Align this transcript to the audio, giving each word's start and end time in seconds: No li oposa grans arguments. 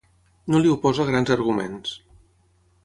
No 0.53 0.61
li 0.61 0.71
oposa 0.75 1.07
grans 1.11 1.31
arguments. 1.37 1.95